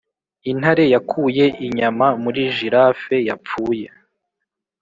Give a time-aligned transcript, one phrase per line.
[0.51, 3.87] intare yakuye inyama muri giraffe yapfuye.